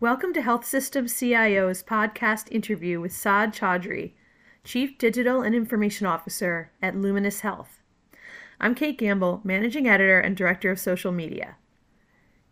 Welcome 0.00 0.32
to 0.34 0.42
Health 0.42 0.64
Systems 0.64 1.12
CIO's 1.12 1.82
podcast 1.82 2.52
interview 2.52 3.00
with 3.00 3.10
Saad 3.10 3.52
Chaudhry, 3.52 4.12
Chief 4.62 4.96
Digital 4.96 5.42
and 5.42 5.56
Information 5.56 6.06
Officer 6.06 6.70
at 6.80 6.94
Luminis 6.94 7.40
Health. 7.40 7.82
I'm 8.60 8.76
Kate 8.76 8.96
Gamble, 8.96 9.40
Managing 9.42 9.88
Editor 9.88 10.20
and 10.20 10.36
Director 10.36 10.70
of 10.70 10.78
Social 10.78 11.10
Media. 11.10 11.56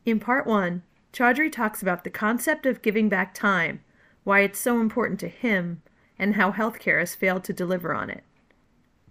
In 0.05 0.19
part 0.19 0.45
one, 0.45 0.83
Chaudhry 1.13 1.53
talks 1.53 1.81
about 1.81 2.03
the 2.03 2.11
concept 2.11 2.67
of 2.67 2.83
giving 2.83 3.09
back 3.09 3.33
time, 3.33 3.81
why 4.25 4.41
it's 4.41 4.59
so 4.59 4.81
important 4.81 5.21
to 5.21 5.29
him, 5.29 5.83
and 6.19 6.35
how 6.35 6.51
healthcare 6.51 6.99
has 6.99 7.15
failed 7.15 7.45
to 7.45 7.53
deliver 7.53 7.95
on 7.95 8.11
it. 8.11 8.25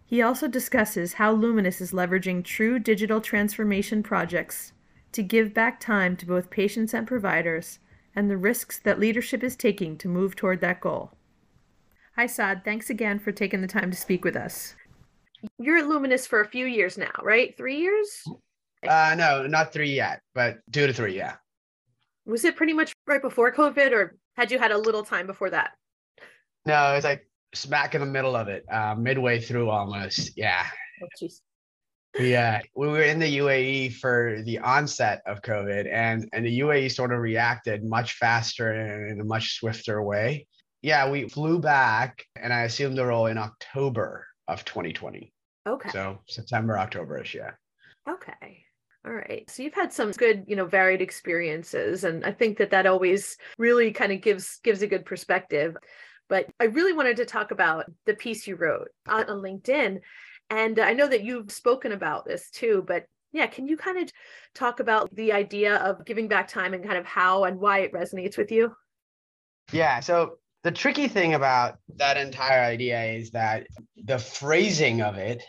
He 0.06 0.22
also 0.22 0.50
discusses 0.50 1.14
how 1.14 1.34
Luminis 1.34 1.80
is 1.80 1.94
leveraging 1.94 2.44
true 2.44 2.80
digital 2.80 3.22
transformation 3.22 4.04
projects 4.04 4.74
to 5.14 5.24
give 5.24 5.54
back 5.54 5.80
time 5.80 6.18
to 6.18 6.26
both 6.26 6.50
patients 6.50 6.94
and 6.94 7.08
providers 7.08 7.80
and 8.16 8.30
the 8.30 8.38
risks 8.38 8.80
that 8.80 9.00
leadership 9.00 9.44
is 9.44 9.56
taking 9.56 9.98
to 9.98 10.08
move 10.08 10.36
toward 10.36 10.62
that 10.62 10.80
goal. 10.80 11.12
Hi, 12.16 12.28
Saad. 12.28 12.64
Thanks 12.64 12.90
again 12.90 13.20
for 13.20 13.32
taking 13.32 13.62
the 13.62 13.68
time 13.68 13.92
to 13.92 13.98
speak 13.98 14.24
with 14.24 14.36
us. 14.36 14.76
You're 15.60 15.78
at 15.78 15.86
Luminis 15.86 16.28
for 16.28 16.42
a 16.42 16.48
few 16.48 16.66
years 16.66 16.98
now, 16.98 17.12
right? 17.22 17.56
Three 17.58 17.78
years? 17.78 18.24
Uh, 18.88 19.16
no, 19.18 19.46
not 19.48 19.74
three 19.74 19.94
yet, 19.94 20.22
but 20.34 20.60
two 20.72 20.88
to 20.88 20.94
three, 20.94 21.16
yeah. 21.16 21.36
Was 22.26 22.46
it 22.46 22.56
pretty 22.56 22.74
much 22.74 22.94
right 23.06 23.22
before 23.22 23.52
COVID, 23.54 23.92
or 23.92 24.16
had 24.36 24.50
you 24.50 24.58
had 24.58 24.72
a 24.72 24.78
little 24.78 25.04
time 25.04 25.28
before 25.28 25.50
that? 25.50 25.72
No, 26.66 26.94
it's 26.94 27.04
like 27.04 27.28
smack 27.54 27.96
in 27.96 28.02
the 28.02 28.08
middle 28.08 28.36
of 28.36 28.48
it, 28.48 28.66
uh, 28.72 28.96
midway 28.98 29.40
through 29.40 29.70
almost. 29.70 30.38
Yeah. 30.38 30.66
Oh, 31.04 31.08
jeez. 31.22 31.42
Yeah, 32.18 32.62
we 32.76 32.88
were 32.88 33.02
in 33.02 33.20
the 33.20 33.38
UAE 33.38 33.96
for 33.96 34.42
the 34.46 34.60
onset 34.60 35.22
of 35.26 35.42
COVID, 35.42 35.92
and 35.92 36.30
and 36.32 36.46
the 36.46 36.60
UAE 36.60 36.92
sort 36.92 37.12
of 37.12 37.20
reacted 37.20 37.84
much 37.84 38.14
faster 38.14 38.72
and 38.72 39.12
in 39.12 39.20
a 39.20 39.26
much 39.26 39.58
swifter 39.60 40.02
way. 40.02 40.48
Yeah, 40.82 41.10
we 41.10 41.28
flew 41.28 41.60
back, 41.60 42.24
and 42.36 42.54
I 42.54 42.64
assumed 42.64 42.98
the 42.98 43.06
role 43.06 43.26
in 43.26 43.38
October 43.38 44.28
of 44.48 44.64
2020. 44.66 45.34
Okay. 45.68 45.90
So 45.90 46.20
September, 46.28 46.76
Octoberish, 46.76 47.34
yeah. 47.34 47.52
Okay. 48.08 48.66
All 49.06 49.14
right. 49.14 49.50
So 49.50 49.64
you've 49.64 49.74
had 49.74 49.94
some 49.94 50.12
good, 50.12 50.46
you 50.48 50.56
know, 50.56 50.66
varied 50.66 51.02
experiences 51.02 52.04
and 52.04 52.26
I 52.26 52.32
think 52.32 52.58
that 52.58 52.72
that 52.72 52.88
always 52.88 53.38
really 53.58 53.92
kind 53.92 54.12
of 54.12 54.22
gives 54.22 54.60
gives 54.64 54.82
a 54.82 54.88
good 54.88 55.06
perspective. 55.06 55.76
But 56.28 56.48
I 56.60 56.66
really 56.66 56.94
wanted 56.94 57.18
to 57.18 57.26
talk 57.26 57.52
about 57.52 57.86
the 58.08 58.16
piece 58.16 58.48
you 58.48 58.56
wrote 58.56 58.90
on, 59.08 59.30
on 59.30 59.42
LinkedIn 59.42 60.00
and 60.50 60.80
I 60.80 60.94
know 60.94 61.08
that 61.08 61.24
you've 61.24 61.52
spoken 61.52 61.92
about 61.92 62.26
this 62.26 62.50
too, 62.50 62.84
but 62.88 63.06
yeah, 63.32 63.48
can 63.48 63.68
you 63.68 63.76
kind 63.76 63.98
of 63.98 64.10
talk 64.54 64.80
about 64.80 65.14
the 65.16 65.34
idea 65.34 65.76
of 65.76 66.06
giving 66.06 66.28
back 66.28 66.48
time 66.48 66.74
and 66.74 66.84
kind 66.84 66.98
of 66.98 67.06
how 67.06 67.44
and 67.44 67.60
why 67.60 67.80
it 67.80 67.94
resonates 67.94 68.38
with 68.38 68.52
you? 68.52 68.74
Yeah. 69.72 70.00
So 70.00 70.38
the 70.64 70.72
tricky 70.72 71.08
thing 71.08 71.34
about 71.34 71.78
that 71.98 72.18
entire 72.18 72.62
idea 72.62 73.04
is 73.04 73.32
that 73.32 73.68
the 73.98 74.20
phrasing 74.20 75.02
of 75.02 75.16
it 75.16 75.44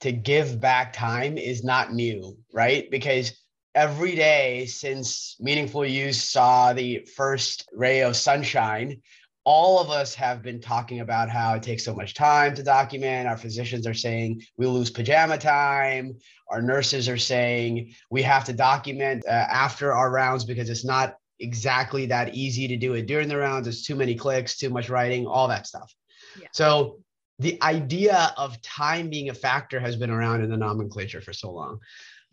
to 0.00 0.12
give 0.12 0.60
back 0.60 0.92
time 0.92 1.36
is 1.36 1.62
not 1.62 1.92
new, 1.92 2.36
right? 2.52 2.90
Because 2.90 3.38
every 3.74 4.14
day 4.14 4.66
since 4.66 5.36
Meaningful 5.38 5.84
Use 5.84 6.22
saw 6.22 6.72
the 6.72 7.06
first 7.16 7.68
ray 7.72 8.02
of 8.02 8.16
sunshine, 8.16 9.02
all 9.46 9.78
of 9.78 9.90
us 9.90 10.12
have 10.12 10.42
been 10.42 10.60
talking 10.60 11.00
about 11.00 11.30
how 11.30 11.54
it 11.54 11.62
takes 11.62 11.84
so 11.84 11.94
much 11.94 12.14
time 12.14 12.52
to 12.52 12.64
document. 12.64 13.28
Our 13.28 13.36
physicians 13.36 13.86
are 13.86 13.94
saying 13.94 14.42
we 14.56 14.66
lose 14.66 14.90
pajama 14.90 15.38
time. 15.38 16.16
Our 16.50 16.60
nurses 16.60 17.08
are 17.08 17.16
saying 17.16 17.94
we 18.10 18.22
have 18.22 18.44
to 18.46 18.52
document 18.52 19.24
uh, 19.24 19.30
after 19.30 19.92
our 19.94 20.10
rounds 20.10 20.44
because 20.44 20.68
it's 20.68 20.84
not 20.84 21.16
exactly 21.38 22.06
that 22.06 22.34
easy 22.34 22.66
to 22.66 22.76
do 22.76 22.94
it 22.94 23.06
during 23.06 23.28
the 23.28 23.36
rounds. 23.36 23.68
It's 23.68 23.86
too 23.86 23.94
many 23.94 24.16
clicks, 24.16 24.56
too 24.56 24.68
much 24.68 24.88
writing, 24.90 25.28
all 25.28 25.46
that 25.46 25.68
stuff. 25.68 25.94
Yeah. 26.40 26.48
So 26.52 26.98
the 27.38 27.56
idea 27.62 28.34
of 28.36 28.60
time 28.62 29.10
being 29.10 29.28
a 29.28 29.34
factor 29.34 29.78
has 29.78 29.94
been 29.94 30.10
around 30.10 30.42
in 30.42 30.50
the 30.50 30.56
nomenclature 30.56 31.20
for 31.20 31.32
so 31.32 31.52
long. 31.52 31.78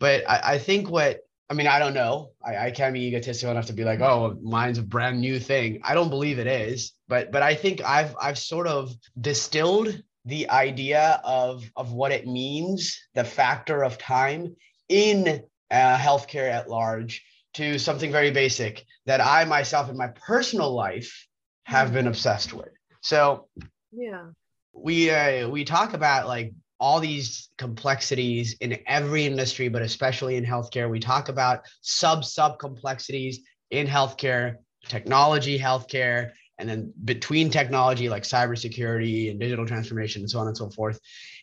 But 0.00 0.28
I, 0.28 0.54
I 0.54 0.58
think 0.58 0.90
what 0.90 1.20
I 1.50 1.54
mean, 1.54 1.66
I 1.66 1.78
don't 1.78 1.94
know. 1.94 2.30
I, 2.42 2.56
I 2.66 2.70
can't 2.70 2.94
be 2.94 3.06
egotistical 3.06 3.50
enough 3.50 3.66
to 3.66 3.74
be 3.74 3.84
like, 3.84 4.00
oh, 4.00 4.38
mine's 4.42 4.78
a 4.78 4.82
brand 4.82 5.20
new 5.20 5.38
thing. 5.38 5.80
I 5.84 5.94
don't 5.94 6.08
believe 6.08 6.38
it 6.38 6.46
is, 6.46 6.92
but 7.06 7.30
but 7.30 7.42
I 7.42 7.54
think 7.54 7.82
I've 7.84 8.16
I've 8.20 8.38
sort 8.38 8.66
of 8.66 8.94
distilled 9.20 10.02
the 10.24 10.48
idea 10.48 11.20
of 11.22 11.70
of 11.76 11.92
what 11.92 12.12
it 12.12 12.26
means, 12.26 12.98
the 13.14 13.24
factor 13.24 13.84
of 13.84 13.98
time 13.98 14.56
in 14.88 15.42
uh, 15.70 15.96
healthcare 15.98 16.50
at 16.50 16.70
large, 16.70 17.22
to 17.54 17.78
something 17.78 18.10
very 18.10 18.30
basic 18.30 18.84
that 19.06 19.20
I 19.20 19.44
myself 19.44 19.90
in 19.90 19.96
my 19.98 20.08
personal 20.26 20.74
life 20.74 21.26
have 21.64 21.92
been 21.92 22.06
obsessed 22.06 22.54
with. 22.54 22.70
So 23.02 23.48
yeah, 23.92 24.28
we 24.72 25.10
uh, 25.10 25.48
we 25.48 25.64
talk 25.64 25.92
about 25.92 26.26
like 26.26 26.54
all 26.80 27.00
these 27.00 27.48
complexities 27.56 28.54
in 28.60 28.78
every 28.86 29.24
industry, 29.24 29.68
but 29.68 29.82
especially 29.82 30.36
in 30.36 30.44
healthcare. 30.44 30.90
We 30.90 31.00
talk 31.00 31.28
about 31.28 31.60
sub 31.80 32.24
sub 32.24 32.58
complexities 32.58 33.40
in 33.70 33.86
healthcare, 33.86 34.56
technology, 34.88 35.58
healthcare, 35.58 36.32
and 36.58 36.68
then 36.68 36.92
between 37.04 37.50
technology 37.50 38.08
like 38.08 38.22
cybersecurity 38.22 39.30
and 39.30 39.40
digital 39.40 39.66
transformation 39.66 40.22
and 40.22 40.30
so 40.30 40.38
on 40.38 40.46
and 40.46 40.56
so 40.56 40.70
forth. 40.70 41.00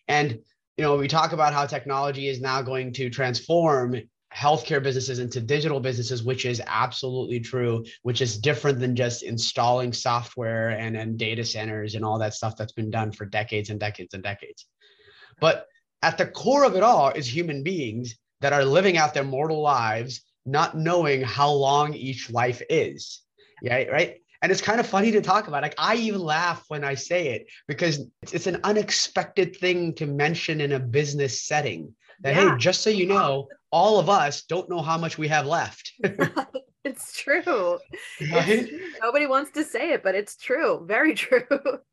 And 0.07 0.39
you 0.77 0.83
know, 0.83 0.97
we 0.97 1.07
talk 1.07 1.33
about 1.33 1.53
how 1.53 1.65
technology 1.65 2.27
is 2.27 2.41
now 2.41 2.61
going 2.61 2.93
to 2.93 3.09
transform 3.09 3.95
healthcare 4.33 4.81
businesses 4.81 5.19
into 5.19 5.41
digital 5.41 5.79
businesses, 5.79 6.23
which 6.23 6.45
is 6.45 6.61
absolutely 6.65 7.39
true, 7.39 7.83
which 8.03 8.21
is 8.21 8.37
different 8.37 8.79
than 8.79 8.95
just 8.95 9.23
installing 9.23 9.91
software 9.91 10.69
and, 10.69 10.95
and 10.95 11.17
data 11.17 11.43
centers 11.43 11.95
and 11.95 12.05
all 12.05 12.17
that 12.17 12.33
stuff 12.33 12.55
that's 12.55 12.71
been 12.71 12.89
done 12.89 13.11
for 13.11 13.25
decades 13.25 13.69
and 13.69 13.79
decades 13.79 14.13
and 14.13 14.23
decades. 14.23 14.67
But 15.39 15.67
at 16.01 16.17
the 16.17 16.27
core 16.27 16.63
of 16.63 16.75
it 16.75 16.83
all 16.83 17.09
is 17.09 17.33
human 17.33 17.63
beings 17.63 18.15
that 18.41 18.53
are 18.53 18.65
living 18.65 18.97
out 18.97 19.13
their 19.13 19.23
mortal 19.23 19.61
lives, 19.61 20.21
not 20.45 20.75
knowing 20.75 21.21
how 21.21 21.51
long 21.51 21.93
each 21.93 22.31
life 22.31 22.61
is. 22.69 23.21
Yeah, 23.61 23.83
right. 23.83 24.17
And 24.41 24.51
it's 24.51 24.61
kind 24.61 24.79
of 24.79 24.87
funny 24.87 25.11
to 25.11 25.21
talk 25.21 25.47
about. 25.47 25.61
Like 25.61 25.75
I 25.77 25.95
even 25.95 26.21
laugh 26.21 26.65
when 26.67 26.83
I 26.83 26.95
say 26.95 27.29
it 27.35 27.47
because 27.67 28.05
it's 28.33 28.47
an 28.47 28.59
unexpected 28.63 29.55
thing 29.55 29.93
to 29.95 30.07
mention 30.07 30.61
in 30.61 30.71
a 30.71 30.79
business 30.79 31.43
setting. 31.43 31.93
That 32.21 32.35
yeah. 32.35 32.51
hey, 32.51 32.57
just 32.57 32.81
so 32.81 32.89
you 32.89 33.05
know, 33.05 33.47
all 33.71 33.99
of 33.99 34.09
us 34.09 34.43
don't 34.43 34.69
know 34.69 34.81
how 34.81 34.97
much 34.97 35.17
we 35.17 35.27
have 35.27 35.45
left. 35.45 35.93
it's 36.83 37.17
true. 37.17 37.77
Right? 38.31 38.49
It's 38.49 38.69
true. 38.69 38.79
Nobody 39.01 39.27
wants 39.27 39.51
to 39.51 39.63
say 39.63 39.93
it, 39.93 40.03
but 40.03 40.15
it's 40.15 40.35
true. 40.35 40.83
Very 40.87 41.13
true. 41.13 41.45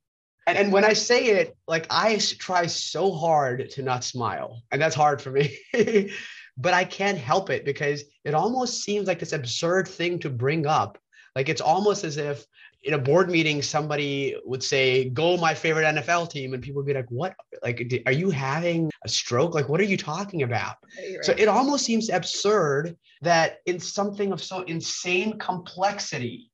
And, 0.48 0.58
and 0.58 0.72
when 0.72 0.84
I 0.84 0.94
say 0.94 1.26
it, 1.26 1.56
like 1.66 1.86
I 1.90 2.18
try 2.38 2.66
so 2.66 3.12
hard 3.12 3.70
to 3.70 3.82
not 3.82 4.02
smile, 4.02 4.62
and 4.72 4.80
that's 4.80 4.94
hard 4.94 5.20
for 5.20 5.30
me. 5.30 5.58
but 6.56 6.74
I 6.74 6.84
can't 6.84 7.18
help 7.18 7.50
it 7.50 7.64
because 7.64 8.02
it 8.24 8.34
almost 8.34 8.82
seems 8.82 9.06
like 9.06 9.18
this 9.18 9.32
absurd 9.32 9.86
thing 9.88 10.18
to 10.20 10.30
bring 10.30 10.66
up. 10.66 10.98
Like 11.36 11.48
it's 11.48 11.60
almost 11.60 12.02
as 12.02 12.16
if 12.16 12.44
in 12.82 12.94
a 12.94 12.98
board 12.98 13.28
meeting 13.30 13.60
somebody 13.60 14.36
would 14.44 14.62
say 14.62 15.08
go 15.10 15.36
my 15.36 15.52
favorite 15.52 15.84
nfl 15.96 16.30
team 16.30 16.54
and 16.54 16.62
people 16.62 16.80
would 16.80 16.86
be 16.86 16.94
like 16.94 17.10
what 17.10 17.34
like 17.62 18.02
are 18.06 18.12
you 18.12 18.30
having 18.30 18.88
a 19.04 19.08
stroke 19.08 19.52
like 19.52 19.68
what 19.68 19.80
are 19.80 19.84
you 19.84 19.96
talking 19.96 20.44
about 20.44 20.76
right. 20.96 21.24
so 21.24 21.34
it 21.36 21.48
almost 21.48 21.84
seems 21.84 22.08
absurd 22.08 22.96
that 23.20 23.58
in 23.66 23.80
something 23.80 24.30
of 24.30 24.40
so 24.42 24.62
insane 24.62 25.36
complexity 25.38 26.47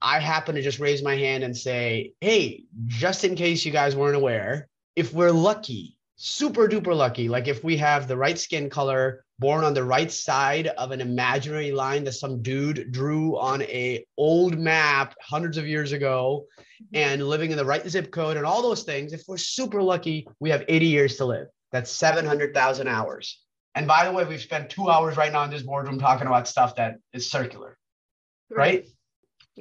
I 0.00 0.20
happen 0.20 0.54
to 0.54 0.62
just 0.62 0.78
raise 0.78 1.02
my 1.02 1.16
hand 1.16 1.44
and 1.44 1.56
say, 1.56 2.12
hey, 2.20 2.64
just 2.86 3.24
in 3.24 3.34
case 3.34 3.64
you 3.64 3.72
guys 3.72 3.96
weren't 3.96 4.16
aware, 4.16 4.68
if 4.96 5.12
we're 5.12 5.32
lucky, 5.32 5.96
super 6.16 6.68
duper 6.68 6.96
lucky, 6.96 7.28
like 7.28 7.48
if 7.48 7.64
we 7.64 7.76
have 7.76 8.06
the 8.06 8.16
right 8.16 8.38
skin 8.38 8.70
color, 8.70 9.24
born 9.38 9.64
on 9.64 9.74
the 9.74 9.84
right 9.84 10.10
side 10.10 10.66
of 10.66 10.90
an 10.90 11.00
imaginary 11.00 11.70
line 11.72 12.04
that 12.04 12.12
some 12.12 12.42
dude 12.42 12.90
drew 12.90 13.38
on 13.38 13.62
a 13.62 14.04
old 14.16 14.58
map 14.58 15.14
hundreds 15.20 15.56
of 15.56 15.66
years 15.66 15.92
ago 15.92 16.44
and 16.92 17.26
living 17.26 17.50
in 17.50 17.56
the 17.56 17.64
right 17.64 17.88
zip 17.88 18.10
code 18.10 18.36
and 18.36 18.46
all 18.46 18.62
those 18.62 18.82
things, 18.82 19.12
if 19.12 19.22
we're 19.28 19.36
super 19.36 19.82
lucky, 19.82 20.26
we 20.40 20.50
have 20.50 20.64
80 20.68 20.86
years 20.86 21.16
to 21.16 21.24
live. 21.24 21.46
That's 21.72 21.90
700,000 21.90 22.88
hours. 22.88 23.40
And 23.74 23.86
by 23.86 24.04
the 24.04 24.12
way, 24.12 24.24
we've 24.24 24.40
spent 24.40 24.70
two 24.70 24.90
hours 24.90 25.16
right 25.16 25.32
now 25.32 25.44
in 25.44 25.50
this 25.50 25.62
boardroom 25.62 25.98
talking 25.98 26.26
about 26.26 26.48
stuff 26.48 26.74
that 26.76 26.96
is 27.12 27.30
circular, 27.30 27.78
right? 28.50 28.58
right? 28.58 28.86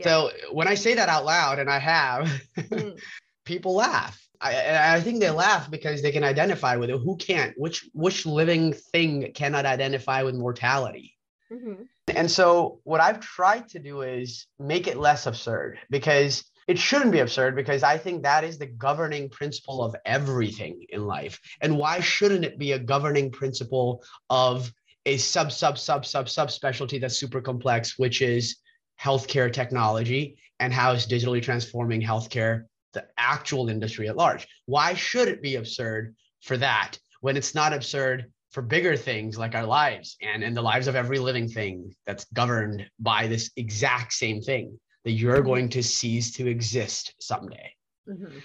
So 0.04 0.32
when 0.52 0.68
I 0.68 0.76
say 0.76 0.94
that 0.96 1.10
out 1.10 1.26
loud, 1.26 1.60
and 1.60 1.70
I 1.70 1.80
have, 1.80 2.42
mm. 2.58 3.00
people 3.46 3.76
laugh. 3.76 4.20
I, 4.40 4.96
I 4.96 5.02
think 5.02 5.20
they 5.20 5.32
laugh 5.32 5.70
because 5.72 6.02
they 6.02 6.12
can 6.12 6.24
identify 6.24 6.76
with 6.76 6.90
it. 6.90 7.00
Who 7.00 7.18
can't? 7.18 7.54
Which 7.58 7.90
which 7.94 8.26
living 8.26 8.74
thing 8.74 9.32
cannot 9.34 9.66
identify 9.66 10.24
with 10.24 10.36
mortality? 10.36 11.16
Mm-hmm. 11.52 11.84
And 12.16 12.30
so 12.30 12.80
what 12.84 13.02
I've 13.02 13.20
tried 13.20 13.70
to 13.70 13.80
do 13.80 14.02
is 14.02 14.48
make 14.60 14.88
it 14.88 14.98
less 14.98 15.26
absurd 15.26 15.80
because 15.90 16.44
it 16.68 16.78
shouldn't 16.78 17.14
be 17.14 17.20
absurd 17.20 17.56
because 17.56 17.82
I 17.84 17.98
think 17.98 18.24
that 18.24 18.44
is 18.44 18.58
the 18.58 18.66
governing 18.66 19.30
principle 19.30 19.82
of 19.82 19.96
everything 20.06 20.86
in 20.90 21.06
life. 21.06 21.40
And 21.62 21.78
why 21.78 22.02
shouldn't 22.02 22.44
it 22.44 22.60
be 22.60 22.74
a 22.74 22.80
governing 22.80 23.32
principle 23.32 24.04
of 24.30 24.72
a 25.06 25.18
sub 25.18 25.52
sub 25.54 25.78
sub 25.78 26.06
sub 26.06 26.28
sub 26.28 26.52
specialty 26.52 27.00
that's 27.00 27.18
super 27.18 27.40
complex, 27.40 27.98
which 27.98 28.22
is 28.22 28.58
healthcare 29.02 29.52
technology 29.52 30.38
and 30.60 30.74
how 30.74 30.92
it's 30.92 31.08
digitally 31.08 31.42
transforming 31.42 32.02
healthcare, 32.02 32.66
the 32.94 33.06
actual 33.18 33.70
industry 33.70 34.08
at 34.08 34.18
large. 34.18 34.48
Why 34.66 34.94
should 34.94 35.28
it 35.28 35.42
be 35.42 35.56
absurd 35.56 36.16
for 36.42 36.58
that 36.58 36.98
when 37.22 37.38
it's 37.38 37.54
not 37.54 37.74
absurd 37.74 38.32
for 38.52 38.62
bigger 38.62 38.96
things 38.96 39.38
like 39.38 39.56
our 39.56 39.66
lives 39.66 40.18
and, 40.22 40.44
and 40.44 40.56
the 40.56 40.62
lives 40.62 40.88
of 40.88 40.96
every 40.96 41.20
living 41.20 41.48
thing 41.48 41.94
that's 42.06 42.26
governed 42.34 42.90
by 43.00 43.28
this 43.28 43.52
exact 43.56 44.14
same 44.14 44.42
thing 44.42 44.80
that 45.04 45.12
you're 45.12 45.38
mm-hmm. 45.38 45.48
going 45.48 45.70
to 45.70 45.84
cease 45.84 46.32
to 46.32 46.48
exist 46.48 47.14
someday. 47.20 47.72
Mm-hmm. 48.10 48.40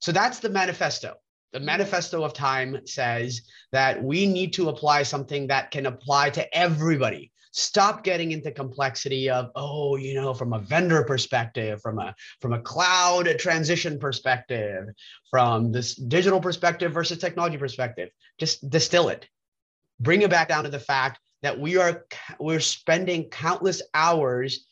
So 0.00 0.12
that's 0.12 0.38
the 0.38 0.48
manifesto. 0.48 1.14
The 1.52 1.60
manifesto 1.60 2.22
of 2.22 2.34
time 2.34 2.80
says 2.86 3.42
that 3.72 4.02
we 4.02 4.26
need 4.26 4.52
to 4.54 4.68
apply 4.68 5.02
something 5.02 5.46
that 5.48 5.70
can 5.70 5.86
apply 5.86 6.30
to 6.30 6.56
everybody. 6.56 7.32
Stop 7.58 8.04
getting 8.04 8.30
into 8.30 8.52
complexity 8.52 9.28
of, 9.28 9.50
oh, 9.56 9.96
you 9.96 10.14
know, 10.14 10.32
from 10.32 10.52
a 10.52 10.60
vendor 10.60 11.02
perspective, 11.02 11.82
from 11.82 11.98
a 11.98 12.14
from 12.40 12.52
a 12.52 12.60
cloud 12.60 13.28
transition 13.38 13.98
perspective, 13.98 14.84
from 15.28 15.72
this 15.72 15.96
digital 15.96 16.40
perspective 16.40 16.92
versus 16.92 17.18
technology 17.18 17.56
perspective. 17.56 18.10
Just 18.38 18.70
distill 18.70 19.08
it. 19.08 19.28
Bring 19.98 20.22
it 20.22 20.30
back 20.30 20.48
down 20.48 20.62
to 20.64 20.70
the 20.70 20.78
fact 20.78 21.18
that 21.42 21.58
we 21.58 21.76
are 21.76 22.06
we're 22.38 22.60
spending 22.60 23.28
countless 23.28 23.82
hours 23.92 24.66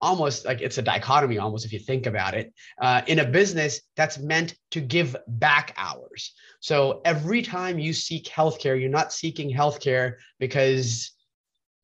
almost 0.00 0.44
like 0.44 0.60
it's 0.60 0.78
a 0.78 0.82
dichotomy 0.82 1.38
almost 1.38 1.64
if 1.64 1.72
you 1.72 1.78
think 1.78 2.06
about 2.06 2.34
it 2.34 2.52
uh, 2.80 3.02
in 3.06 3.18
a 3.18 3.24
business 3.24 3.80
that's 3.96 4.18
meant 4.18 4.54
to 4.70 4.80
give 4.80 5.16
back 5.26 5.74
hours 5.76 6.34
so 6.60 7.00
every 7.04 7.42
time 7.42 7.78
you 7.78 7.92
seek 7.92 8.26
healthcare 8.26 8.78
you're 8.78 8.88
not 8.88 9.12
seeking 9.12 9.52
healthcare 9.52 10.14
because 10.38 11.12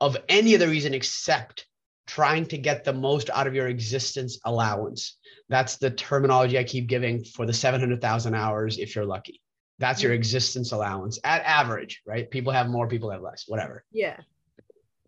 of 0.04 0.16
any 0.28 0.54
other 0.54 0.68
reason 0.68 0.94
except 0.94 1.66
trying 2.06 2.44
to 2.46 2.58
get 2.58 2.84
the 2.84 2.92
most 2.92 3.30
out 3.30 3.46
of 3.46 3.54
your 3.54 3.68
existence 3.68 4.38
allowance 4.44 5.18
that's 5.48 5.76
the 5.76 5.90
terminology 5.90 6.58
i 6.58 6.64
keep 6.64 6.86
giving 6.86 7.24
for 7.24 7.46
the 7.46 7.52
700000 7.52 8.34
hours 8.34 8.78
if 8.78 8.94
you're 8.94 9.06
lucky 9.06 9.40
that's 9.78 10.02
your 10.02 10.12
existence 10.12 10.72
allowance 10.72 11.18
at 11.24 11.42
average 11.42 12.02
right 12.06 12.30
people 12.30 12.52
have 12.52 12.68
more 12.68 12.86
people 12.86 13.10
have 13.10 13.22
less 13.22 13.44
whatever 13.48 13.84
yeah 13.90 14.16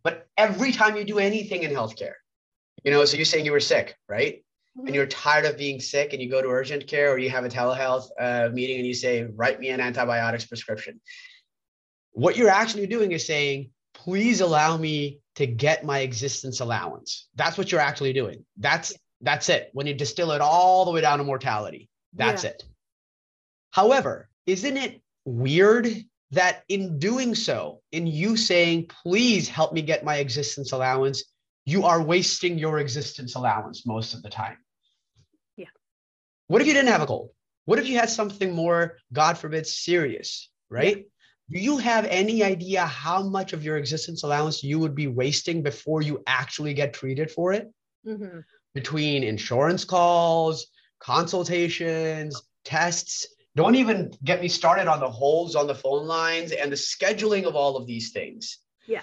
but 0.03 0.27
every 0.37 0.73
time 0.73 0.97
you 0.97 1.05
do 1.05 1.19
anything 1.19 1.63
in 1.63 1.71
healthcare 1.71 2.15
you 2.87 2.93
know, 2.93 3.05
so 3.05 3.17
you're 3.17 3.27
saying 3.27 3.45
you 3.45 3.51
were 3.51 3.59
sick, 3.59 3.97
right? 4.09 4.45
Mm-hmm. 4.79 4.87
And 4.87 4.95
you're 4.95 5.07
tired 5.07 5.45
of 5.45 5.59
being 5.59 5.81
sick 5.81 6.13
and 6.13 6.23
you 6.23 6.31
go 6.31 6.41
to 6.41 6.49
urgent 6.49 6.87
care 6.87 7.13
or 7.13 7.19
you 7.19 7.29
have 7.31 7.45
a 7.45 7.49
telehealth 7.49 8.05
uh, 8.19 8.49
meeting 8.53 8.77
and 8.77 8.87
you 8.87 8.95
say, 8.95 9.25
write 9.25 9.59
me 9.59 9.71
an 9.71 9.81
antibiotics 9.81 10.47
prescription. 10.47 11.01
What 12.13 12.37
you're 12.37 12.49
actually 12.49 12.87
doing 12.87 13.11
is 13.11 13.27
saying, 13.27 13.71
please 14.07 14.41
allow 14.41 14.77
me 14.77 15.19
to 15.35 15.47
get 15.47 15.85
my 15.85 15.99
existence 15.99 16.61
allowance. 16.61 17.27
That's 17.35 17.59
what 17.59 17.73
you're 17.73 17.81
actually 17.81 18.13
doing. 18.13 18.45
That's 18.57 18.95
that's 19.21 19.49
it. 19.49 19.71
When 19.73 19.87
you 19.87 19.95
distill 19.95 20.31
it 20.31 20.41
all 20.41 20.85
the 20.85 20.93
way 20.93 21.01
down 21.01 21.19
to 21.19 21.25
mortality, 21.25 21.89
that's 22.15 22.45
yeah. 22.45 22.51
it. 22.51 22.65
However, 23.73 24.29
isn't 24.47 24.77
it 24.77 25.03
weird 25.25 25.89
that 26.31 26.63
in 26.69 27.01
doing 27.01 27.35
so, 27.35 27.81
in 27.91 28.07
you 28.07 28.37
saying, 28.37 28.91
please 29.03 29.49
help 29.49 29.73
me 29.73 29.83
get 29.83 30.05
my 30.05 30.17
existence 30.17 30.71
allowance, 30.71 31.25
you 31.65 31.85
are 31.85 32.01
wasting 32.01 32.59
your 32.59 32.79
existence 32.79 33.35
allowance 33.35 33.87
most 33.87 34.15
of 34.15 34.23
the 34.23 34.31
time. 34.31 34.59
Yeah. 35.57 35.67
What 36.47 36.61
if 36.61 36.69
you 36.69 36.75
didn't 36.75 36.93
have 36.93 37.03
a 37.03 37.07
goal? 37.07 37.33
What 37.65 37.81
if 37.81 37.89
you 37.89 37.99
had 37.99 38.11
something 38.11 38.53
more, 38.55 38.99
God 39.13 39.37
forbid, 39.37 39.67
serious, 39.67 40.49
right? 40.71 41.07
Do 41.51 41.61
you 41.61 41.79
have 41.79 42.07
any 42.07 42.43
idea 42.43 42.85
how 42.85 43.23
much 43.23 43.53
of 43.53 43.63
your 43.63 43.77
existence 43.77 44.25
allowance 44.25 44.65
you 44.65 44.79
would 44.81 44.95
be 44.95 45.07
wasting 45.07 45.63
before 45.63 46.03
you 46.03 46.23
actually 46.27 46.75
get 46.75 46.93
treated 46.93 47.31
for 47.31 47.53
it? 47.53 47.73
Mm-hmm. 48.05 48.41
Between 48.75 49.23
insurance 49.23 49.85
calls, 49.85 50.67
consultations, 50.99 52.43
tests. 52.65 53.27
Don't 53.55 53.77
even 53.77 54.13
get 54.25 54.41
me 54.41 54.49
started 54.49 54.89
on 54.89 55.01
the 55.01 55.09
holes 55.09 55.55
on 55.55 55.67
the 55.67 55.75
phone 55.75 56.07
lines 56.07 56.53
and 56.53 56.71
the 56.71 56.77
scheduling 56.77 57.45
of 57.45 57.55
all 57.55 57.77
of 57.77 57.87
these 57.87 58.11
things. 58.11 58.59
Yeah. 58.87 59.03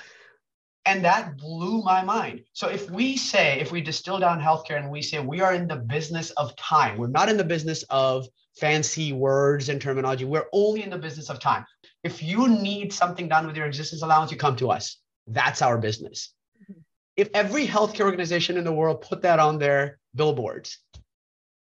And 0.86 1.06
that 1.06 1.38
blew 1.38 1.82
my 1.82 2.04
mind. 2.04 2.42
So 2.52 2.68
if 2.68 2.92
we 2.92 3.16
say, 3.16 3.62
if 3.62 3.72
we 3.72 3.80
distill 3.80 4.20
down 4.20 4.42
healthcare 4.42 4.78
and 4.78 4.92
we 4.92 5.02
say 5.02 5.20
we 5.20 5.40
are 5.40 5.54
in 5.54 5.68
the 5.68 5.78
business 5.78 6.32
of 6.32 6.56
time, 6.58 6.98
we're 6.98 7.08
not 7.08 7.30
in 7.30 7.38
the 7.38 7.44
business 7.44 7.84
of 7.84 8.28
fancy 8.60 9.14
words 9.14 9.70
and 9.70 9.82
terminology. 9.82 10.26
We're 10.26 10.48
only 10.52 10.84
in 10.84 10.90
the 10.90 10.98
business 10.98 11.30
of 11.30 11.40
time. 11.40 11.66
If 12.04 12.22
you 12.22 12.50
need 12.50 12.92
something 12.94 13.28
done 13.28 13.48
with 13.48 13.56
your 13.56 13.66
existence 13.66 14.02
allowance, 14.02 14.32
you 14.32 14.38
come 14.38 14.56
to 14.58 14.72
us. 14.72 14.98
That's 15.28 15.62
our 15.62 15.78
business. 15.78 16.34
Mm-hmm. 16.62 16.80
If 17.16 17.30
every 17.34 17.66
healthcare 17.66 18.06
organization 18.06 18.58
in 18.58 18.64
the 18.64 18.74
world 18.74 19.02
put 19.02 19.22
that 19.22 19.40
on 19.40 19.58
their 19.58 20.00
billboards, 20.14 20.80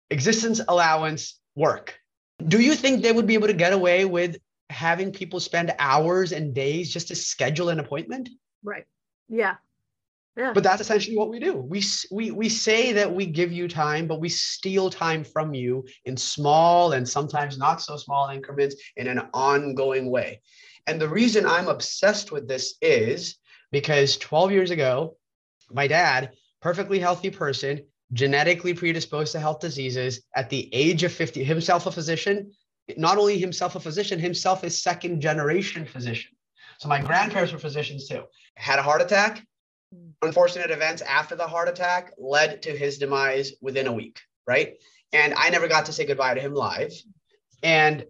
existence 0.09 0.59
allowance 0.67 1.39
work, 1.55 1.99
do 2.47 2.59
you 2.59 2.75
think 2.75 3.01
they 3.01 3.11
would 3.11 3.27
be 3.27 3.35
able 3.35 3.47
to 3.47 3.53
get 3.53 3.73
away 3.73 4.05
with 4.05 4.37
having 4.69 5.11
people 5.11 5.39
spend 5.39 5.73
hours 5.77 6.31
and 6.31 6.55
days 6.55 6.91
just 6.91 7.09
to 7.09 7.15
schedule 7.15 7.69
an 7.69 7.79
appointment? 7.79 8.29
Right. 8.63 8.85
Yeah. 9.29 9.55
Yeah. 10.37 10.53
But 10.53 10.63
that's 10.63 10.81
essentially 10.81 11.17
what 11.17 11.29
we 11.29 11.39
do. 11.39 11.55
We, 11.55 11.83
we, 12.09 12.31
we 12.31 12.47
say 12.47 12.93
that 12.93 13.13
we 13.13 13.25
give 13.25 13.51
you 13.51 13.67
time, 13.67 14.07
but 14.07 14.21
we 14.21 14.29
steal 14.29 14.89
time 14.89 15.25
from 15.25 15.53
you 15.53 15.85
in 16.05 16.15
small 16.15 16.93
and 16.93 17.07
sometimes 17.07 17.57
not 17.57 17.81
so 17.81 17.97
small 17.97 18.29
increments 18.29 18.75
in 18.95 19.07
an 19.07 19.27
ongoing 19.33 20.09
way. 20.09 20.41
And 20.87 21.01
the 21.01 21.09
reason 21.09 21.45
I'm 21.45 21.67
obsessed 21.67 22.31
with 22.31 22.47
this 22.47 22.75
is 22.81 23.37
because 23.71 24.17
12 24.17 24.51
years 24.51 24.71
ago, 24.71 25.17
my 25.69 25.87
dad, 25.87 26.31
perfectly 26.61 26.99
healthy 26.99 27.29
person, 27.29 27.81
genetically 28.13 28.73
predisposed 28.73 29.31
to 29.33 29.39
health 29.39 29.59
diseases 29.59 30.23
at 30.35 30.49
the 30.49 30.69
age 30.73 31.03
of 31.03 31.11
50, 31.11 31.43
himself 31.43 31.85
a 31.87 31.91
physician, 31.91 32.51
not 32.97 33.17
only 33.17 33.37
himself 33.37 33.75
a 33.75 33.79
physician, 33.79 34.19
himself 34.19 34.63
a 34.63 34.69
second 34.69 35.21
generation 35.21 35.85
physician. 35.85 36.31
So 36.79 36.87
my 36.87 37.01
grandparents 37.01 37.53
were 37.53 37.59
physicians 37.59 38.07
too. 38.07 38.23
Had 38.55 38.79
a 38.79 38.83
heart 38.83 39.01
attack. 39.01 39.45
Unfortunate 40.21 40.71
events 40.71 41.01
after 41.01 41.35
the 41.35 41.47
heart 41.47 41.67
attack 41.67 42.13
led 42.17 42.61
to 42.63 42.77
his 42.77 42.97
demise 42.97 43.53
within 43.61 43.87
a 43.87 43.93
week, 43.93 44.19
right? 44.47 44.75
And 45.13 45.33
I 45.33 45.49
never 45.49 45.67
got 45.67 45.87
to 45.87 45.93
say 45.93 46.05
goodbye 46.05 46.35
to 46.35 46.41
him 46.41 46.53
live. 46.53 46.93
And 47.63 48.05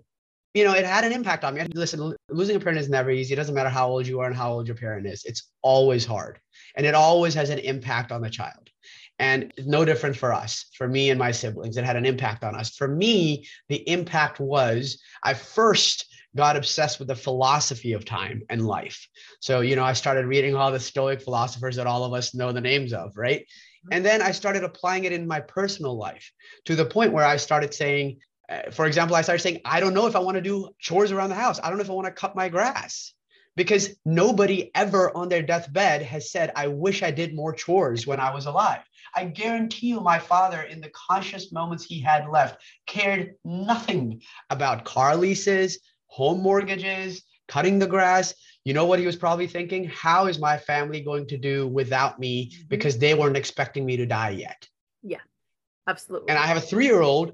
you 0.53 0.65
know, 0.65 0.73
it 0.73 0.85
had 0.85 1.05
an 1.05 1.13
impact 1.13 1.43
on 1.45 1.53
me. 1.53 1.63
Listen, 1.73 2.13
losing 2.29 2.57
a 2.57 2.59
parent 2.59 2.79
is 2.79 2.89
never 2.89 3.09
easy. 3.09 3.33
It 3.33 3.37
doesn't 3.37 3.55
matter 3.55 3.69
how 3.69 3.87
old 3.87 4.05
you 4.05 4.19
are 4.19 4.27
and 4.27 4.35
how 4.35 4.51
old 4.51 4.67
your 4.67 4.75
parent 4.75 5.07
is. 5.07 5.23
It's 5.23 5.49
always 5.61 6.05
hard. 6.05 6.39
And 6.75 6.85
it 6.85 6.93
always 6.93 7.33
has 7.35 7.49
an 7.49 7.59
impact 7.59 8.11
on 8.11 8.21
the 8.21 8.29
child. 8.29 8.69
And 9.17 9.53
no 9.65 9.85
different 9.85 10.17
for 10.17 10.33
us, 10.33 10.65
for 10.75 10.87
me 10.87 11.09
and 11.09 11.19
my 11.19 11.31
siblings. 11.31 11.77
It 11.77 11.85
had 11.85 11.95
an 11.95 12.05
impact 12.05 12.43
on 12.43 12.55
us. 12.55 12.75
For 12.75 12.87
me, 12.87 13.47
the 13.69 13.87
impact 13.87 14.39
was 14.39 15.01
I 15.23 15.35
first 15.35 16.10
got 16.35 16.55
obsessed 16.55 16.99
with 16.99 17.07
the 17.07 17.15
philosophy 17.15 17.93
of 17.93 18.05
time 18.05 18.43
and 18.49 18.65
life. 18.65 19.07
So, 19.39 19.61
you 19.61 19.75
know, 19.75 19.83
I 19.83 19.93
started 19.93 20.25
reading 20.25 20.55
all 20.55 20.71
the 20.71 20.79
Stoic 20.79 21.21
philosophers 21.21 21.75
that 21.75 21.87
all 21.87 22.03
of 22.03 22.13
us 22.13 22.33
know 22.33 22.51
the 22.51 22.61
names 22.61 22.93
of, 22.93 23.17
right? 23.17 23.41
Mm-hmm. 23.41 23.93
And 23.93 24.05
then 24.05 24.21
I 24.21 24.31
started 24.31 24.63
applying 24.63 25.03
it 25.03 25.11
in 25.11 25.27
my 25.27 25.41
personal 25.41 25.97
life 25.97 26.31
to 26.65 26.75
the 26.75 26.85
point 26.85 27.13
where 27.13 27.25
I 27.25 27.37
started 27.37 27.73
saying, 27.73 28.19
uh, 28.47 28.71
for 28.71 28.85
example, 28.85 29.15
I 29.15 29.21
started 29.21 29.41
saying, 29.41 29.61
I 29.65 29.79
don't 29.79 29.93
know 29.93 30.07
if 30.07 30.15
I 30.15 30.19
want 30.19 30.35
to 30.35 30.41
do 30.41 30.69
chores 30.79 31.11
around 31.11 31.29
the 31.29 31.35
house. 31.35 31.59
I 31.61 31.69
don't 31.69 31.77
know 31.77 31.83
if 31.83 31.89
I 31.89 31.93
want 31.93 32.07
to 32.07 32.13
cut 32.13 32.35
my 32.35 32.49
grass 32.49 33.13
because 33.55 33.95
nobody 34.05 34.71
ever 34.75 35.15
on 35.15 35.29
their 35.29 35.41
deathbed 35.41 36.01
has 36.01 36.31
said, 36.31 36.51
I 36.55 36.67
wish 36.67 37.03
I 37.03 37.11
did 37.11 37.35
more 37.35 37.53
chores 37.53 38.07
when 38.07 38.19
I 38.19 38.33
was 38.33 38.45
alive. 38.45 38.81
I 39.13 39.25
guarantee 39.25 39.87
you, 39.87 39.99
my 39.99 40.19
father, 40.19 40.61
in 40.61 40.79
the 40.79 40.91
conscious 40.91 41.51
moments 41.51 41.83
he 41.83 41.99
had 41.99 42.29
left, 42.29 42.61
cared 42.87 43.35
nothing 43.43 44.21
about 44.49 44.85
car 44.85 45.15
leases, 45.17 45.79
home 46.11 46.41
mortgages, 46.41 47.23
cutting 47.47 47.79
the 47.79 47.87
grass. 47.87 48.33
You 48.65 48.73
know 48.73 48.85
what 48.85 48.99
he 48.99 49.05
was 49.05 49.15
probably 49.15 49.47
thinking? 49.47 49.85
How 49.85 50.27
is 50.27 50.39
my 50.39 50.57
family 50.57 51.01
going 51.01 51.25
to 51.27 51.37
do 51.37 51.67
without 51.67 52.19
me 52.19 52.51
mm-hmm. 52.51 52.67
because 52.67 52.97
they 52.97 53.13
weren't 53.13 53.37
expecting 53.37 53.85
me 53.85 53.97
to 53.97 54.05
die 54.05 54.31
yet? 54.31 54.67
Yeah, 55.01 55.23
absolutely. 55.87 56.29
And 56.29 56.37
I 56.37 56.45
have 56.45 56.57
a 56.57 56.61
three 56.61 56.85
year 56.85 57.01
old, 57.01 57.31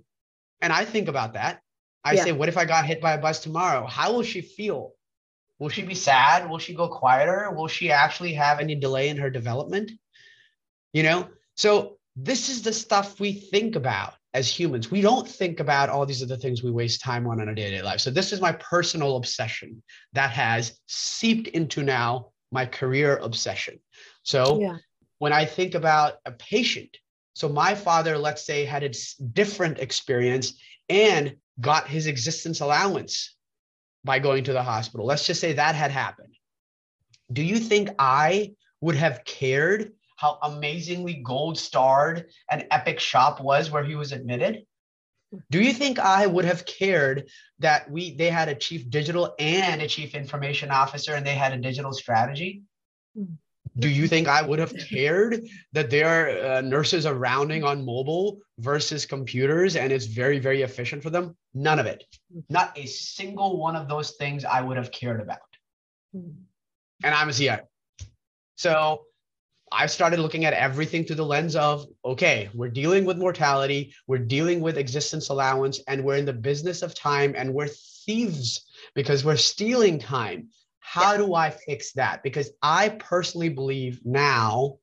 and 0.61 0.71
I 0.71 0.85
think 0.85 1.07
about 1.07 1.33
that. 1.33 1.61
I 2.03 2.13
yeah. 2.13 2.23
say, 2.23 2.31
what 2.31 2.49
if 2.49 2.57
I 2.57 2.65
got 2.65 2.85
hit 2.85 3.01
by 3.01 3.13
a 3.13 3.17
bus 3.17 3.39
tomorrow? 3.39 3.85
How 3.87 4.13
will 4.13 4.23
she 4.23 4.41
feel? 4.41 4.93
Will 5.59 5.69
she 5.69 5.81
be 5.81 5.95
sad? 5.95 6.47
Will 6.47 6.59
she 6.59 6.75
go 6.75 6.87
quieter? 6.87 7.51
Will 7.51 7.67
she 7.67 7.91
actually 7.91 8.33
have 8.33 8.59
any 8.59 8.75
delay 8.75 9.09
in 9.09 9.17
her 9.17 9.31
development? 9.31 9.91
You 10.93 11.03
know, 11.03 11.27
so 11.55 11.97
this 12.15 12.47
is 12.47 12.61
the 12.61 12.71
stuff 12.71 13.19
we 13.19 13.33
think 13.33 13.75
about 13.75 14.13
as 14.37 14.47
humans. 14.47 14.91
We 14.91 15.01
don't 15.01 15.27
think 15.27 15.59
about 15.59 15.89
all 15.89 16.05
these 16.05 16.21
other 16.21 16.37
things 16.37 16.61
we 16.61 16.69
waste 16.69 17.01
time 17.01 17.25
on 17.25 17.41
in 17.41 17.49
our 17.49 17.55
day-to-day 17.55 17.81
life. 17.81 17.99
So 17.99 18.11
this 18.11 18.31
is 18.31 18.39
my 18.39 18.51
personal 18.53 19.17
obsession 19.17 19.81
that 20.13 20.29
has 20.29 20.79
seeped 20.87 21.47
into 21.49 21.81
now 21.81 22.29
my 22.51 22.65
career 22.65 23.17
obsession. 23.17 23.79
So 24.21 24.61
yeah. 24.61 24.77
when 25.17 25.33
I 25.33 25.45
think 25.45 25.73
about 25.73 26.13
a 26.25 26.31
patient, 26.31 26.95
so 27.33 27.49
my 27.49 27.73
father, 27.73 28.15
let's 28.17 28.45
say, 28.45 28.63
had 28.63 28.83
a 28.83 28.91
different 29.33 29.79
experience 29.79 30.53
and 30.87 31.35
got 31.59 31.87
his 31.87 32.05
existence 32.05 32.61
allowance 32.61 33.35
by 34.03 34.19
going 34.19 34.43
to 34.43 34.53
the 34.53 34.63
hospital. 34.63 35.05
Let's 35.05 35.25
just 35.25 35.41
say 35.41 35.53
that 35.53 35.73
had 35.73 35.91
happened. 35.91 36.35
Do 37.33 37.41
you 37.41 37.57
think 37.57 37.89
I 37.97 38.53
would 38.81 38.95
have 38.95 39.25
cared 39.25 39.93
how 40.17 40.39
amazingly 40.43 41.21
gold 41.23 41.57
starred 41.57 42.25
and 42.49 42.67
Epic 42.69 42.99
shop 42.99 43.39
was 43.39 43.71
where 43.71 43.83
he 43.83 43.95
was 43.95 44.11
admitted? 44.11 44.65
Do 45.51 45.61
you 45.61 45.73
think 45.73 45.99
I 45.99 46.25
would 46.25 46.45
have 46.45 46.65
cared 46.65 47.29
that 47.59 47.89
we 47.89 48.15
they 48.15 48.29
had 48.29 48.49
a 48.49 48.55
chief 48.55 48.89
digital 48.89 49.35
and 49.39 49.81
a 49.81 49.87
chief 49.87 50.15
information 50.15 50.71
officer 50.71 51.15
and 51.15 51.25
they 51.25 51.35
had 51.35 51.53
a 51.53 51.57
digital 51.57 51.93
strategy? 51.93 52.63
Hmm. 53.15 53.35
Do 53.77 53.89
you 53.89 54.07
think 54.07 54.27
I 54.27 54.41
would 54.41 54.57
have 54.57 54.73
cared 54.89 55.45
that 55.73 55.91
their 55.91 56.53
uh, 56.53 56.61
nurses 56.61 57.05
are 57.05 57.13
rounding 57.13 57.63
on 57.63 57.85
mobile 57.85 58.39
versus 58.57 59.05
computers 59.05 59.75
and 59.75 59.91
it's 59.91 60.05
very, 60.05 60.39
very 60.39 60.63
efficient 60.63 61.03
for 61.03 61.11
them? 61.11 61.35
None 61.53 61.77
of 61.77 61.85
it. 61.85 62.03
Not 62.49 62.75
a 62.75 62.87
single 62.87 63.59
one 63.59 63.75
of 63.75 63.87
those 63.87 64.15
things 64.15 64.45
I 64.45 64.61
would 64.61 64.77
have 64.77 64.91
cared 64.91 65.21
about. 65.21 65.39
Hmm. 66.13 66.29
And 67.03 67.13
I'm 67.13 67.29
a 67.29 67.33
CIO. 67.33 67.59
So 68.55 69.03
I 69.71 69.85
started 69.87 70.19
looking 70.19 70.45
at 70.45 70.53
everything 70.53 71.03
through 71.03 71.17
the 71.17 71.25
lens 71.25 71.55
of 71.55 71.85
okay, 72.05 72.49
we're 72.53 72.69
dealing 72.69 73.05
with 73.05 73.17
mortality, 73.17 73.93
we're 74.07 74.17
dealing 74.17 74.61
with 74.61 74.77
existence 74.77 75.29
allowance, 75.29 75.81
and 75.87 76.03
we're 76.03 76.17
in 76.17 76.25
the 76.25 76.33
business 76.33 76.81
of 76.81 76.95
time 76.95 77.33
and 77.37 77.53
we're 77.53 77.67
thieves 77.67 78.65
because 78.95 79.25
we're 79.25 79.35
stealing 79.35 79.99
time. 79.99 80.49
How 80.79 81.11
yeah. 81.11 81.17
do 81.17 81.33
I 81.33 81.49
fix 81.49 81.91
that? 81.93 82.23
Because 82.23 82.51
I 82.61 82.89
personally 82.89 83.49
believe 83.49 83.99
now 84.05 84.77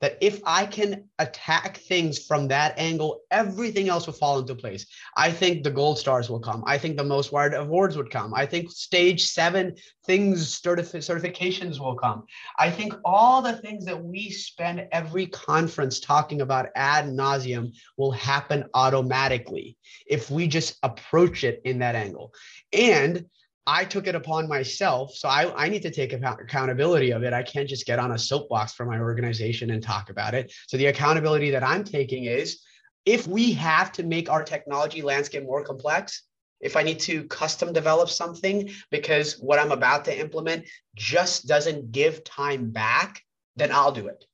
that 0.00 0.16
if 0.20 0.40
I 0.44 0.66
can 0.66 1.04
attack 1.18 1.78
things 1.78 2.24
from 2.24 2.48
that 2.48 2.78
angle, 2.78 3.22
everything 3.30 3.88
else 3.88 4.06
will 4.06 4.14
fall 4.14 4.38
into 4.38 4.54
place. 4.54 4.86
I 5.16 5.30
think 5.30 5.64
the 5.64 5.70
gold 5.70 5.98
stars 5.98 6.30
will 6.30 6.40
come. 6.40 6.62
I 6.66 6.78
think 6.78 6.96
the 6.96 7.04
most 7.04 7.32
wired 7.32 7.54
awards 7.54 7.96
would 7.96 8.10
come. 8.10 8.32
I 8.34 8.46
think 8.46 8.70
stage 8.70 9.26
seven 9.26 9.74
things, 10.06 10.60
certifi- 10.60 10.98
certifications 10.98 11.80
will 11.80 11.96
come. 11.96 12.24
I 12.58 12.70
think 12.70 12.94
all 13.04 13.42
the 13.42 13.56
things 13.56 13.84
that 13.86 14.02
we 14.02 14.30
spend 14.30 14.86
every 14.92 15.26
conference 15.26 16.00
talking 16.00 16.40
about 16.42 16.68
ad 16.76 17.06
nauseum 17.06 17.72
will 17.96 18.12
happen 18.12 18.64
automatically 18.74 19.76
if 20.06 20.30
we 20.30 20.46
just 20.46 20.78
approach 20.82 21.44
it 21.44 21.60
in 21.64 21.80
that 21.80 21.94
angle. 21.94 22.32
And 22.72 23.26
I 23.68 23.84
took 23.84 24.06
it 24.06 24.14
upon 24.14 24.48
myself. 24.48 25.14
So 25.14 25.28
I, 25.28 25.64
I 25.64 25.68
need 25.68 25.82
to 25.82 25.90
take 25.90 26.14
accountability 26.14 27.10
of 27.10 27.22
it. 27.22 27.34
I 27.34 27.42
can't 27.42 27.68
just 27.68 27.84
get 27.84 27.98
on 27.98 28.12
a 28.12 28.18
soapbox 28.18 28.72
for 28.72 28.86
my 28.86 28.98
organization 28.98 29.72
and 29.72 29.82
talk 29.82 30.08
about 30.08 30.32
it. 30.32 30.50
So 30.68 30.78
the 30.78 30.86
accountability 30.86 31.50
that 31.50 31.62
I'm 31.62 31.84
taking 31.84 32.24
is 32.24 32.62
if 33.04 33.26
we 33.26 33.52
have 33.52 33.92
to 33.92 34.04
make 34.04 34.30
our 34.30 34.42
technology 34.42 35.02
landscape 35.02 35.42
more 35.42 35.62
complex, 35.62 36.22
if 36.60 36.76
I 36.76 36.82
need 36.82 36.98
to 37.00 37.24
custom 37.24 37.74
develop 37.74 38.08
something 38.08 38.70
because 38.90 39.34
what 39.34 39.58
I'm 39.58 39.70
about 39.70 40.06
to 40.06 40.18
implement 40.18 40.66
just 40.96 41.46
doesn't 41.46 41.92
give 41.92 42.24
time 42.24 42.70
back, 42.70 43.22
then 43.56 43.70
I'll 43.70 43.92
do 43.92 44.08
it. 44.08 44.24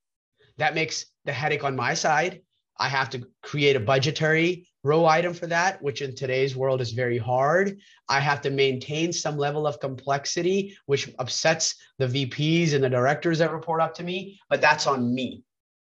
That 0.59 0.76
makes 0.76 1.07
the 1.25 1.33
headache 1.33 1.64
on 1.64 1.75
my 1.75 1.95
side. 1.95 2.43
I 2.79 2.88
have 2.88 3.11
to 3.11 3.26
create 3.43 3.75
a 3.75 3.81
budgetary 3.81 4.69
row 4.85 5.07
item 5.07 5.35
for 5.35 5.47
that, 5.49 5.83
which 5.83 6.03
in 6.03 6.14
today's 6.14 6.55
world 6.55 6.81
is 6.81 6.93
very 6.93 7.19
hard. 7.19 7.79
I 8.09 8.21
have 8.21 8.43
to 8.43 8.50
maintain 8.50 9.12
some 9.12 9.37
level 9.37 9.67
of 9.67 9.81
complexity, 9.81 10.76
which 10.87 11.11
upsets 11.19 11.75
the 11.99 12.07
VPs 12.07 12.75
and 12.75 12.85
the 12.85 12.91
directors 12.91 13.38
that 13.38 13.50
report 13.50 13.81
up 13.81 13.95
to 13.95 14.05
me, 14.05 14.38
but 14.49 14.61
that's 14.61 14.87
on 14.87 15.12
me. 15.12 15.43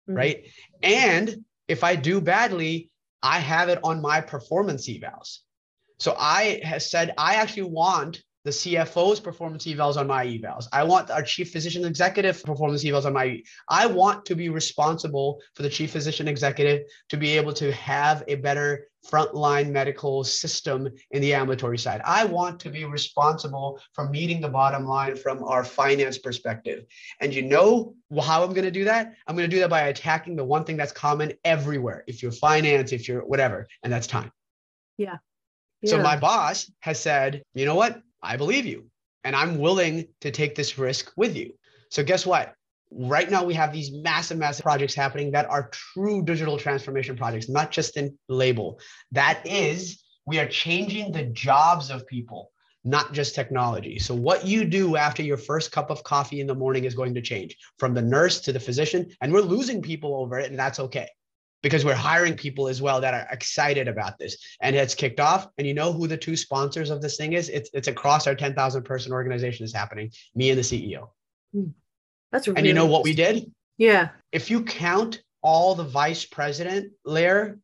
Mm-hmm. 0.08 0.18
Right. 0.18 0.46
And 0.84 1.44
if 1.68 1.84
I 1.84 1.96
do 1.96 2.22
badly, 2.22 2.92
I 3.24 3.40
have 3.40 3.70
it 3.70 3.80
on 3.84 4.02
my 4.02 4.20
performance 4.20 4.88
evals. 4.90 5.40
So 6.00 6.16
I 6.20 6.60
have 6.64 6.84
said, 6.84 7.14
I 7.18 7.36
actually 7.36 7.64
want 7.64 8.22
the 8.44 8.52
CFO's 8.52 9.20
performance 9.20 9.66
evals 9.66 9.98
on 9.98 10.08
my 10.08 10.26
evals. 10.26 10.68
I 10.74 10.84
want 10.84 11.12
our 11.12 11.22
chief 11.22 11.52
physician 11.52 11.86
executive 11.86 12.44
performance 12.44 12.84
evals 12.84 13.06
on 13.06 13.14
my. 13.14 13.42
I 13.70 13.86
want 13.86 14.26
to 14.26 14.36
be 14.36 14.50
responsible 14.50 15.40
for 15.56 15.64
the 15.64 15.70
chief 15.70 15.92
physician 15.92 16.28
executive 16.28 16.88
to 17.10 17.18
be 17.18 17.38
able 17.38 17.54
to 17.54 17.72
have 17.74 18.24
a 18.28 18.36
better 18.36 18.88
frontline 19.10 19.72
medical 19.72 20.24
system 20.24 20.88
in 21.12 21.22
the 21.22 21.34
ambulatory 21.34 21.78
side. 21.78 22.02
I 22.06 22.26
want 22.26 22.60
to 22.62 22.70
be 22.70 22.86
responsible 22.86 23.80
for 23.94 24.10
meeting 24.10 24.42
the 24.42 24.50
bottom 24.50 24.86
line 24.86 25.16
from 25.16 25.44
our 25.44 25.64
finance 25.64 26.18
perspective. 26.18 26.86
And 27.20 27.34
you 27.34 27.42
know 27.42 27.96
how 28.22 28.44
I'm 28.44 28.54
going 28.54 28.66
to 28.66 28.72
do 28.72 28.86
that? 28.86 29.14
I'm 29.28 29.36
going 29.36 29.50
to 29.50 29.56
do 29.56 29.62
that 29.62 29.70
by 29.70 29.84
attacking 29.84 30.36
the 30.36 30.46
one 30.46 30.64
thing 30.64 30.78
that's 30.78 30.92
common 30.92 31.34
everywhere. 31.44 32.04
If 32.08 32.22
you're 32.22 32.32
finance, 32.32 32.92
if 32.92 33.08
you're 33.08 33.26
whatever, 33.26 33.68
and 33.84 33.92
that's 33.92 34.08
time. 34.08 34.32
Yeah. 34.98 35.18
yeah. 35.82 35.90
So 35.90 36.02
my 36.02 36.18
boss 36.18 36.72
has 36.82 37.00
said, 37.00 37.44
you 37.54 37.66
know 37.66 37.76
what? 37.76 38.02
I 38.22 38.38
believe 38.38 38.66
you 38.66 38.92
and 39.24 39.36
I'm 39.36 39.60
willing 39.60 40.08
to 40.22 40.32
take 40.32 40.56
this 40.56 40.78
risk 40.78 41.12
with 41.16 41.36
you. 41.36 41.54
So, 41.90 42.04
guess 42.04 42.26
what? 42.26 42.54
Right 42.92 43.30
now, 43.30 43.44
we 43.44 43.54
have 43.54 43.72
these 43.72 43.92
massive, 43.92 44.38
massive 44.38 44.64
projects 44.64 44.94
happening 44.94 45.32
that 45.32 45.50
are 45.50 45.70
true 45.70 46.24
digital 46.24 46.58
transformation 46.58 47.16
projects, 47.16 47.50
not 47.50 47.72
just 47.72 47.98
in 47.98 48.18
label. 48.28 48.80
That 49.12 49.42
is, 49.46 50.04
we 50.26 50.40
are 50.40 50.48
changing 50.48 51.12
the 51.12 51.24
jobs 51.24 51.90
of 51.90 52.06
people, 52.08 52.52
not 52.84 53.14
just 53.14 53.34
technology. 53.34 53.98
So, 54.00 54.14
what 54.14 54.46
you 54.46 54.66
do 54.66 54.98
after 54.98 55.24
your 55.24 55.38
first 55.38 55.72
cup 55.72 55.90
of 55.90 56.04
coffee 56.04 56.42
in 56.42 56.48
the 56.48 56.56
morning 56.56 56.86
is 56.86 56.96
going 56.96 57.14
to 57.14 57.22
change 57.22 57.56
from 57.78 57.94
the 57.94 58.02
nurse 58.02 58.42
to 58.42 58.54
the 58.54 58.60
physician. 58.60 59.10
And 59.22 59.32
we're 59.32 59.42
losing 59.42 59.82
people 59.82 60.16
over 60.16 60.40
it, 60.40 60.50
and 60.50 60.60
that's 60.60 60.80
okay 60.80 61.08
because 61.62 61.86
we're 61.86 61.94
hiring 61.94 62.36
people 62.36 62.68
as 62.68 62.82
well 62.82 63.02
that 63.02 63.14
are 63.14 63.28
excited 63.32 63.88
about 63.88 64.18
this. 64.18 64.38
And 64.62 64.76
it's 64.76 64.96
kicked 64.96 65.20
off. 65.20 65.48
And 65.58 65.68
you 65.68 65.74
know 65.74 65.94
who 65.94 66.08
the 66.08 66.18
two 66.18 66.36
sponsors 66.36 66.90
of 66.90 67.02
this 67.02 67.18
thing 67.18 67.34
is? 67.34 67.50
It's, 67.50 67.70
it's 67.74 67.88
across 67.88 68.28
our 68.28 68.36
10,000 68.36 68.84
person 68.84 69.12
organization 69.12 69.64
is 69.64 69.74
happening 69.74 70.12
me 70.36 70.50
and 70.50 70.60
the 70.60 70.64
CEO 70.64 71.10
hmm. 71.54 71.68
that's 72.32 72.48
really 72.48 72.58
and 72.58 72.68
you 72.68 72.74
know 72.74 72.86
what 72.86 73.04
we 73.04 73.14
did? 73.14 73.52
Yeah. 73.78 74.10
If 74.32 74.50
you 74.50 74.64
count 74.64 75.22
all 75.42 75.76
the 75.76 75.84
vice 75.84 76.26
president 76.26 76.92
layer 77.06 77.60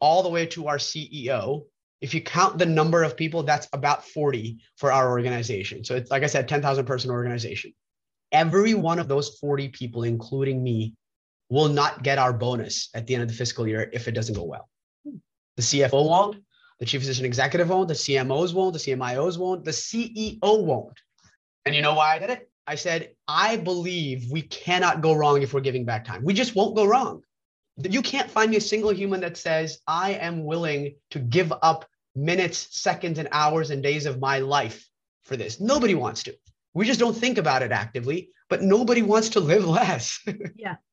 all 0.00 0.22
the 0.22 0.28
way 0.28 0.46
to 0.46 0.68
our 0.68 0.78
CEO 0.78 1.64
if 2.00 2.14
you 2.14 2.20
count 2.20 2.58
the 2.58 2.66
number 2.66 3.02
of 3.02 3.16
people 3.16 3.42
that's 3.42 3.68
about 3.72 4.04
40 4.06 4.58
for 4.76 4.92
our 4.92 5.10
organization. 5.10 5.84
So 5.84 5.96
it's 5.96 6.10
like 6.10 6.22
I 6.22 6.26
said 6.26 6.48
10,000 6.48 6.86
person 6.86 7.10
organization. 7.10 7.74
Every 8.30 8.74
one 8.74 8.98
of 8.98 9.08
those 9.08 9.38
40 9.38 9.68
people 9.68 10.04
including 10.04 10.62
me 10.62 10.94
will 11.50 11.68
not 11.68 12.02
get 12.02 12.18
our 12.18 12.32
bonus 12.32 12.90
at 12.94 13.06
the 13.06 13.14
end 13.14 13.22
of 13.22 13.28
the 13.28 13.34
fiscal 13.34 13.66
year 13.66 13.88
if 13.92 14.08
it 14.08 14.12
doesn't 14.12 14.34
go 14.34 14.44
well. 14.44 14.68
The 15.56 15.62
CFO 15.62 16.08
won't, 16.08 16.36
the 16.78 16.86
chief 16.86 17.00
physician 17.00 17.24
executive 17.24 17.68
won't, 17.68 17.88
the 17.88 17.94
CMOs 17.94 18.54
won't, 18.54 18.72
the 18.72 18.78
CMIOs 18.78 19.38
won't, 19.38 19.64
the 19.64 19.70
CEO 19.70 20.38
won't. 20.42 20.98
And 21.64 21.74
you 21.74 21.82
know 21.82 21.94
why 21.94 22.14
I 22.14 22.18
did 22.18 22.30
it? 22.30 22.50
I 22.66 22.74
said, 22.74 23.10
I 23.26 23.56
believe 23.56 24.30
we 24.30 24.42
cannot 24.42 25.00
go 25.00 25.14
wrong 25.14 25.42
if 25.42 25.54
we're 25.54 25.60
giving 25.60 25.84
back 25.84 26.04
time. 26.04 26.22
We 26.22 26.34
just 26.34 26.54
won't 26.54 26.76
go 26.76 26.84
wrong. 26.84 27.22
You 27.78 28.02
can't 28.02 28.30
find 28.30 28.50
me 28.50 28.58
a 28.58 28.60
single 28.60 28.92
human 28.92 29.20
that 29.20 29.36
says, 29.36 29.78
I 29.86 30.12
am 30.14 30.44
willing 30.44 30.96
to 31.10 31.18
give 31.18 31.52
up 31.62 31.86
minutes, 32.14 32.68
seconds, 32.70 33.18
and 33.18 33.28
hours 33.32 33.70
and 33.70 33.82
days 33.82 34.04
of 34.04 34.20
my 34.20 34.40
life 34.40 34.86
for 35.24 35.36
this. 35.36 35.60
Nobody 35.60 35.94
wants 35.94 36.22
to. 36.24 36.36
We 36.74 36.86
just 36.86 37.00
don't 37.00 37.16
think 37.16 37.38
about 37.38 37.62
it 37.62 37.72
actively, 37.72 38.30
but 38.48 38.62
nobody 38.62 39.02
wants 39.02 39.30
to 39.30 39.40
live 39.40 39.66
less. 39.78 40.20
yeah. 40.56 40.76